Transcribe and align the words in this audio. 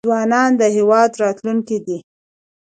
ځوانان 0.07 0.49
د 0.61 0.63
هیواد 0.77 1.11
راتلونکی 1.23 1.77
دی 1.85 1.97